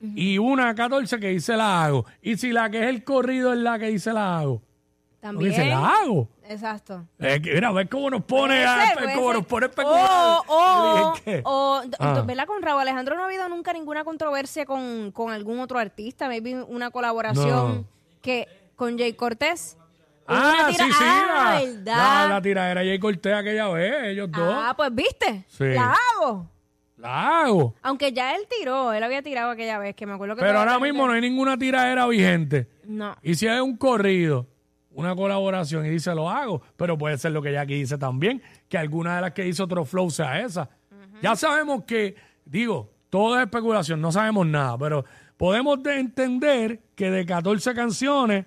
y 0.00 0.36
una 0.38 0.74
14 0.74 1.18
que 1.18 1.28
dice 1.28 1.56
la 1.56 1.84
hago. 1.84 2.04
Y 2.20 2.36
si 2.36 2.52
la 2.52 2.68
que 2.70 2.82
es 2.82 2.88
el 2.90 3.04
corrido 3.04 3.52
es 3.52 3.58
la 3.60 3.78
que 3.78 3.86
dice 3.86 4.12
la 4.12 4.38
hago, 4.38 4.58
porque 4.58 5.20
También. 5.20 5.50
dice 5.50 5.64
la 5.66 5.86
hago. 5.86 6.28
Exacto. 6.46 7.06
Es 7.18 7.40
que, 7.40 7.54
mira, 7.54 7.72
ves 7.72 7.88
cómo 7.90 8.10
nos 8.10 8.22
pone, 8.24 8.56
Puede 8.56 8.64
a, 8.66 8.86
ser, 8.86 8.94
puede 8.98 9.14
cómo 9.14 9.26
ser. 9.28 9.36
nos 9.38 9.46
pone 9.46 9.64
a 9.64 9.68
especular. 9.70 10.10
O, 10.10 10.44
o, 10.48 11.12
Dije, 11.14 11.22
¿qué? 11.24 11.42
o, 11.46 11.80
d- 11.86 11.96
Ah. 11.98 12.22
¿verdad? 12.26 12.46
Con 12.46 12.60
Raúl 12.62 12.82
Alejandro 12.82 13.16
no 13.16 13.22
ha 13.22 13.26
habido 13.26 13.48
nunca 13.48 13.72
ninguna 13.72 14.04
controversia 14.04 14.66
con, 14.66 15.10
con 15.12 15.32
algún 15.32 15.58
otro 15.60 15.78
artista. 15.78 16.28
Maybe 16.28 16.62
una 16.64 16.90
colaboración 16.90 17.76
No. 17.78 17.84
que 18.20 18.46
con 18.76 18.98
Jay 18.98 19.12
Cortés. 19.14 19.76
Ah, 20.26 20.68
sí, 20.70 20.76
sí. 20.76 20.82
Ah, 21.04 21.58
la, 21.60 21.66
¿verdad? 21.66 22.28
la, 22.28 22.34
la 22.34 22.42
tiradera 22.42 22.80
Jay 22.82 22.98
Cortés 22.98 23.34
aquella 23.34 23.68
vez, 23.68 23.94
ellos 24.04 24.30
dos. 24.30 24.54
Ah, 24.56 24.72
pues 24.76 24.94
viste. 24.94 25.44
Sí. 25.48 25.64
La 25.74 25.94
hago. 26.20 26.50
La 26.96 27.40
hago. 27.42 27.74
Aunque 27.82 28.12
ya 28.12 28.34
él 28.34 28.42
tiró, 28.58 28.92
él 28.92 29.02
había 29.02 29.20
tirado 29.22 29.50
aquella 29.50 29.78
vez, 29.78 29.94
que 29.94 30.06
me 30.06 30.12
acuerdo 30.14 30.36
que 30.36 30.42
Pero 30.42 30.58
ahora 30.60 30.78
mismo 30.78 31.06
no 31.06 31.12
hay 31.12 31.20
ninguna 31.20 31.58
tiradera 31.58 32.06
vigente. 32.06 32.68
No. 32.84 33.14
Y 33.22 33.34
si 33.34 33.46
hay 33.48 33.60
un 33.60 33.76
corrido, 33.76 34.46
una 34.92 35.14
colaboración 35.14 35.84
y 35.84 35.90
dice 35.90 36.14
lo 36.14 36.30
hago, 36.30 36.62
pero 36.76 36.96
puede 36.96 37.18
ser 37.18 37.32
lo 37.32 37.42
que 37.42 37.52
Jackie 37.52 37.74
dice 37.74 37.98
también, 37.98 38.40
que 38.68 38.78
alguna 38.78 39.16
de 39.16 39.20
las 39.22 39.32
que 39.32 39.46
hizo 39.46 39.64
otro 39.64 39.84
flow 39.84 40.08
sea 40.10 40.40
esa. 40.40 40.70
Ya 41.20 41.36
sabemos 41.36 41.84
que, 41.84 42.14
digo, 42.44 42.90
todo 43.10 43.36
es 43.36 43.42
especulación, 43.44 44.00
no 44.00 44.10
sabemos 44.12 44.46
nada, 44.46 44.78
pero 44.78 45.04
podemos 45.36 45.82
de- 45.82 45.98
entender 45.98 46.80
que 46.94 47.10
de 47.10 47.26
14 47.26 47.74
canciones, 47.74 48.46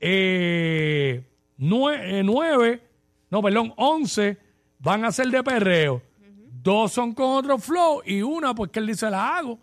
eh, 0.00 1.24
nue- 1.58 1.98
eh, 2.00 2.22
nueve, 2.22 2.82
no, 3.30 3.42
perdón, 3.42 3.72
11 3.76 4.36
van 4.78 5.04
a 5.04 5.12
ser 5.12 5.28
de 5.28 5.42
perreo. 5.42 6.02
Dos 6.62 6.92
son 6.92 7.12
con 7.12 7.30
otro 7.30 7.58
flow 7.58 8.02
y 8.04 8.22
una, 8.22 8.54
pues 8.54 8.70
que 8.70 8.80
él 8.80 8.86
dice 8.88 9.08
la 9.10 9.36
hago. 9.36 9.58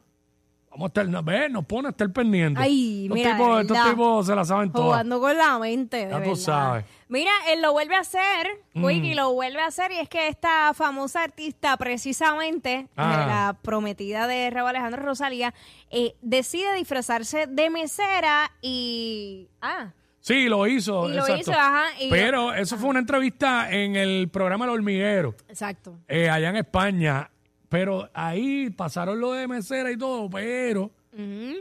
Vamos 0.72 0.86
a 0.86 1.02
estar, 1.02 1.24
ver, 1.24 1.52
nos 1.52 1.66
pone 1.66 1.90
a 1.90 1.92
estar 1.92 2.12
pendiente. 2.12 2.60
Ay, 2.60 3.04
estos, 3.04 3.16
mira, 3.16 3.32
tipos, 3.38 3.62
estos 3.62 3.90
tipos 3.92 4.26
se 4.26 4.36
la 4.36 4.44
saben 4.44 4.72
todas. 4.72 4.88
Jugando 4.88 5.20
con 5.20 5.38
la 5.38 5.60
mente, 5.60 5.98
de 5.98 6.04
Ya 6.10 6.16
tú 6.16 6.30
verdad. 6.32 6.36
sabes. 6.36 6.86
Mm. 6.86 6.88
Mira, 7.14 7.32
él 7.50 7.62
lo 7.62 7.74
vuelve 7.74 7.96
a 7.96 8.00
hacer, 8.00 8.48
Quickie 8.74 9.14
lo 9.14 9.34
vuelve 9.34 9.60
a 9.62 9.68
hacer, 9.68 9.92
y 9.92 10.00
es 10.00 10.10
que 10.10 10.28
esta 10.30 10.74
famosa 10.74 11.22
artista, 11.22 11.78
precisamente, 11.78 12.88
Ah. 12.96 13.14
eh, 13.24 13.28
la 13.28 13.58
prometida 13.62 14.26
de 14.26 14.50
Raúl 14.50 14.70
Alejandro 14.70 15.04
Rosalía, 15.04 15.54
eh, 15.92 16.16
decide 16.24 16.74
disfrazarse 16.74 17.46
de 17.46 17.70
mesera 17.70 18.52
y... 18.62 19.48
Ah, 19.62 19.92
Sí, 20.26 20.48
lo 20.48 20.66
hizo. 20.68 21.10
Y 21.10 21.16
lo 21.16 21.20
exacto. 21.24 21.42
hizo, 21.42 21.52
ajá, 21.52 21.84
y- 22.00 22.10
Pero 22.10 22.54
eso 22.54 22.78
fue 22.78 22.88
una 22.90 23.00
entrevista 23.00 23.70
en 23.70 23.98
el 23.98 24.30
programa 24.30 24.64
El 24.64 24.72
Hormiguero, 24.72 25.36
exacto. 25.50 26.00
eh, 26.08 26.30
allá 26.30 26.48
en 26.50 26.56
España. 26.56 27.30
Pero 27.68 28.10
ahí 28.14 28.70
pasaron 28.70 29.20
lo 29.20 29.34
de 29.34 29.50
mesera 29.50 29.92
y 29.92 29.98
todo, 29.98 30.30
pero 30.30 30.92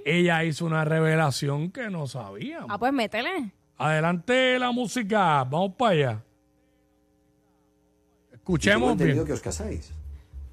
ella 0.04 0.45
hizo 0.45 0.64
una 0.64 0.85
revelación 0.85 1.73
que 1.73 1.90
no 1.90 2.07
sabíamos. 2.07 2.69
Ah, 2.71 2.78
pues 2.78 2.92
métele. 2.92 3.50
Adelante 3.78 4.57
la 4.61 4.71
música, 4.71 5.42
vamos 5.42 5.73
para 5.76 5.90
allá. 5.90 6.23
Escuchemos 8.33 8.97
bien. 8.97 9.25
que 9.25 9.33
os 9.33 9.40
casáis. 9.40 9.92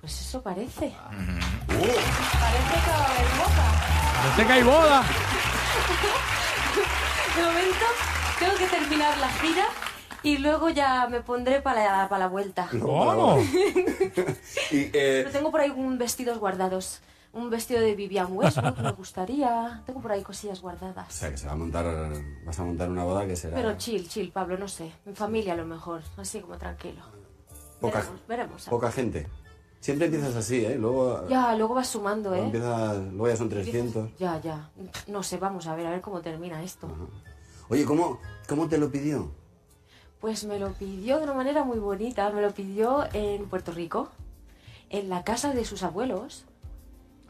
Pues 0.02 0.20
eso 0.20 0.42
parece. 0.42 0.92
Parece 1.68 1.76
que 1.76 2.90
va 2.90 2.98
a 2.98 3.06
haber 3.06 3.28
boda. 3.38 3.68
Parece 4.24 4.48
que 4.48 4.54
hay 4.54 4.64
boda. 4.64 5.04
De 7.40 7.46
momento 7.46 7.86
tengo 8.38 8.56
que 8.58 8.66
terminar 8.68 9.18
la 9.18 9.30
gira 9.30 9.66
y 10.24 10.38
luego 10.40 10.70
ya 10.70 11.08
me 11.08 11.22
pondré 11.22 11.62
para 11.62 11.84
la, 12.04 12.10
para 12.10 12.26
la 12.26 12.28
vuelta. 12.28 12.68
¿Cómo? 12.72 13.38
Y, 14.72 14.82
eh, 14.94 15.22
Pero 15.24 15.32
tengo 15.32 15.50
por 15.52 15.62
ahí 15.62 15.70
un 15.72 15.98
vestidos 15.98 16.38
guardados 16.38 17.00
Un 17.34 17.50
vestido 17.50 17.80
de 17.82 17.96
Vivian 17.96 18.28
Westwood 18.32 18.78
me 18.80 18.92
gustaría. 18.92 19.82
Tengo 19.86 20.02
por 20.02 20.12
ahí 20.12 20.22
cosillas 20.22 20.60
O 20.60 20.64
guardadas. 20.64 21.14
sea, 21.14 21.32
que 21.32 21.38
se 21.38 21.48
va 21.48 21.54
a 21.54 21.56
montar, 21.56 21.86
vas 22.46 22.60
a 22.60 22.64
montar 22.64 22.90
una 22.90 23.04
boda 23.06 23.26
que 23.26 23.36
será... 23.36 23.56
Pero 23.56 23.78
chill, 23.78 24.08
chill, 24.10 24.32
Pablo, 24.32 24.58
no 24.58 24.68
sé. 24.68 24.92
En 25.06 25.16
familia 25.16 25.54
a 25.54 25.56
lo 25.56 25.66
mejor. 25.66 26.02
Así 26.18 26.42
como 26.42 26.58
tranquilo. 26.58 27.02
poca, 27.80 28.00
veremos, 28.00 28.28
veremos. 28.28 28.66
poca 28.66 28.92
gente. 28.92 29.28
Siempre 29.80 30.08
empiezas 30.08 30.36
así, 30.36 30.66
¿eh? 30.66 30.76
Luego, 30.78 31.26
Ya, 31.30 31.56
luego 31.56 31.74
vas 31.76 31.88
sumando, 31.88 32.36
¿eh? 32.36 32.40
empiezas, 32.40 32.98
luego 32.98 33.30
ya 33.30 33.38
son 33.38 33.48
300. 33.50 34.18
Ya, 34.18 34.38
ya. 34.42 34.70
No 35.08 35.24
sé, 35.24 35.38
vamos 35.38 35.68
a 35.68 35.76
ver, 35.76 35.88
a 35.88 35.92
ver 35.92 36.02
cómo 36.02 36.20
termina 36.20 36.62
esto. 36.62 36.88
Oye, 37.70 37.86
¿cómo, 37.86 38.20
¿cómo 38.48 38.68
te 38.68 38.78
lo 38.78 38.90
pidió? 38.92 39.32
Pues 40.20 40.44
me 40.46 40.60
lo 40.60 40.74
pidió 40.74 41.18
de 41.18 41.24
una 41.24 41.34
manera 41.34 41.64
muy 41.64 41.80
bonita. 41.80 42.30
Me 42.32 42.42
lo 42.42 42.52
pidió 42.52 43.08
en 43.14 43.48
Puerto 43.48 43.72
Rico, 43.72 44.10
en 44.90 45.10
la 45.10 45.24
casa 45.24 45.54
de 45.54 45.64
sus 45.66 45.84
abuelos. 45.84 46.46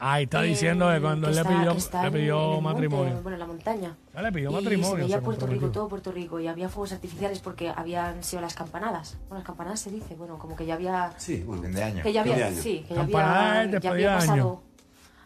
Ahí 0.01 0.23
está 0.23 0.45
eh, 0.45 0.47
diciendo 0.47 0.89
que 0.89 1.01
cuando 1.01 1.27
que 1.27 1.31
él 1.31 1.35
le 1.35 1.41
está- 1.41 1.57
pidió, 1.59 1.71
que 1.73 1.77
está 1.77 2.01
le 2.03 2.07
en- 2.07 2.13
pidió 2.13 2.37
en 2.37 2.41
el 2.57 2.61
monte, 2.61 2.73
matrimonio. 2.73 3.13
bueno, 3.21 3.33
en 3.35 3.39
la 3.39 3.45
montaña. 3.47 3.97
Ya 4.13 4.21
le 4.21 4.31
pidió 4.31 4.49
Y 4.49 4.53
matrimonio. 4.53 4.95
se 4.95 5.01
veía 5.03 5.21
Puerto 5.21 5.45
Rico, 5.45 5.69
todo 5.71 5.87
Puerto 5.89 6.11
Rico, 6.13 6.39
y 6.39 6.47
había 6.47 6.69
fuegos 6.69 6.93
artificiales 6.93 7.39
porque 7.39 7.69
habían 7.69 8.23
sido 8.23 8.41
las 8.41 8.53
campanadas. 8.55 9.17
Bueno, 9.27 9.39
las 9.39 9.43
campanadas 9.45 9.81
se 9.81 9.91
dice, 9.91 10.15
bueno, 10.15 10.39
como 10.39 10.55
que 10.55 10.65
ya 10.65 10.75
había... 10.75 11.13
Sí, 11.17 11.43
bueno. 11.45 11.63
Fin 11.63 11.73
de 11.73 11.83
año. 11.83 12.01
Que 12.03 12.13
ya 12.13 12.23
Fin 12.23 12.29
de 12.29 12.33
había, 12.43 12.47
año. 12.47 12.61
sí, 12.61 12.85
que 12.87 12.95
ya 12.95 13.01
Campanadas 13.01 13.65
había, 13.67 13.79
ya 13.81 13.91
había 13.91 14.09
de 14.11 14.15
pasado 14.15 14.33
año. 14.33 14.61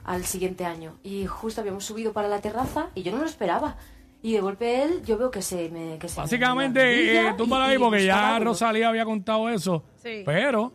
al 0.06 0.26
siguiente 0.26 0.66
año. 0.66 0.94
Y 1.04 1.28
justo 1.28 1.62
habíamos 1.62 1.86
subido 1.86 2.12
para 2.12 2.28
la 2.28 2.42
terraza 2.42 2.88
y 2.96 3.04
yo 3.04 3.12
no 3.12 3.20
lo 3.20 3.26
esperaba. 3.26 3.78
Y 4.24 4.34
de 4.34 4.40
golpe 4.40 4.84
él, 4.84 5.04
yo 5.04 5.18
veo 5.18 5.30
que 5.30 5.42
se 5.42 5.70
me... 5.70 6.00
Que 6.00 6.08
se 6.08 6.16
me 6.16 6.24
Básicamente, 6.24 7.28
eh, 7.28 7.34
tú 7.38 7.48
para 7.48 7.66
ahí 7.66 7.78
porque 7.78 8.06
ya. 8.06 8.40
Rosalía 8.40 8.88
había 8.88 9.04
contado 9.04 9.50
eso. 9.50 9.84
Sí. 10.02 10.24
Pero 10.26 10.72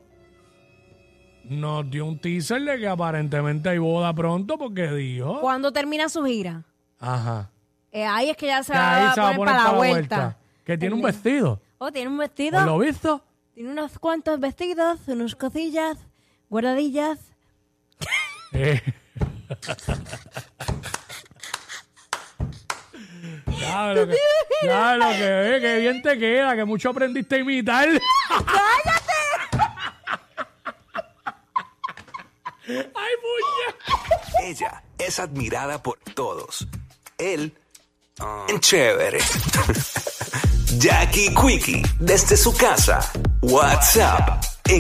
nos 1.45 1.91
dio 1.91 2.05
un 2.05 2.21
teaser 2.21 2.61
de 2.61 2.79
que 2.79 2.87
aparentemente 2.87 3.71
hay 3.71 3.79
boda 3.79 4.13
pronto 4.13 4.59
porque 4.59 4.93
dijo. 4.93 5.41
¿Cuándo 5.41 5.73
termina 5.73 6.11
su 6.11 6.25
gira? 6.27 6.63
Ajá. 7.01 7.51
Eh, 7.91 8.05
ahí 8.05 8.29
es 8.29 8.37
que 8.37 8.47
ya 8.47 8.63
se 8.63 8.73
Que 8.73 8.79
va, 8.79 8.97
ahí 8.97 9.07
a 9.07 9.15
se 9.15 9.21
va 9.23 9.31
a 9.31 9.37
poner 9.37 9.55
para 9.55 9.73
la 9.73 9.79
vuelta. 9.79 10.39
Que 10.63 10.77
tiene 10.77 10.95
un 10.95 11.01
vestido. 11.01 11.63
Oh, 11.79 11.91
tiene 11.91 12.11
un 12.11 12.17
¿Por 12.19 12.27
vestido. 12.27 12.67
lo 12.67 12.79
visto? 12.79 13.25
Tiene 13.55 13.71
unos 13.71 13.99
cuantos 13.99 14.39
vestidos, 14.39 15.01
unas 15.07 15.35
cosillas, 15.35 15.97
guardadillas. 16.51 17.19
Eh. 18.53 18.83
Ya 23.61 23.93
lo 23.95 24.07
que, 24.07 24.17
ya 24.65 24.97
lo 24.97 25.09
que, 25.11 25.57
eh, 25.57 25.61
que 25.61 25.79
bien 25.79 26.03
te 26.03 26.19
queda, 26.19 26.55
que 26.57 26.65
mucho 26.65 26.91
aprendiste 26.91 27.37
a 27.37 27.39
imitar. 27.39 27.89
¡Ay, 32.69 33.15
muñe! 33.23 34.51
Ella 34.51 34.83
es 34.99 35.19
admirada 35.19 35.83
por 35.83 35.99
todos. 36.15 36.69
Él, 37.17 37.57
ah, 38.21 38.47
chévere. 38.61 39.19
Jackie 40.79 41.35
Quickie, 41.35 41.83
desde 41.99 42.37
su 42.37 42.55
casa. 42.55 43.01
WhatsApp 43.41 44.58